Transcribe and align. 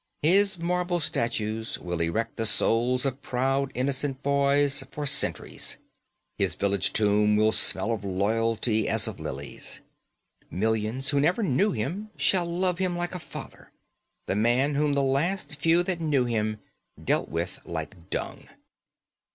His 0.23 0.57
marble 0.57 0.99
statues 0.99 1.77
will 1.77 2.01
erect 2.01 2.35
the 2.37 2.47
souls 2.47 3.05
of 3.05 3.21
proud, 3.21 3.71
innocent 3.75 4.23
boys 4.23 4.83
for 4.89 5.05
centuries, 5.05 5.77
his 6.39 6.55
village 6.55 6.91
tomb 6.91 7.35
will 7.35 7.51
smell 7.51 7.91
of 7.91 8.03
loyalty 8.03 8.89
as 8.89 9.07
of 9.07 9.19
lilies. 9.19 9.81
Millions 10.49 11.11
who 11.11 11.19
never 11.19 11.43
knew 11.43 11.71
him 11.71 12.09
shall 12.17 12.47
love 12.47 12.79
him 12.79 12.97
like 12.97 13.13
a 13.13 13.19
father 13.19 13.69
this 14.25 14.35
man 14.37 14.73
whom 14.73 14.93
the 14.93 15.03
last 15.03 15.53
few 15.57 15.83
that 15.83 16.01
knew 16.01 16.25
him 16.25 16.57
dealt 17.03 17.29
with 17.29 17.59
like 17.63 18.09
dung. 18.09 18.47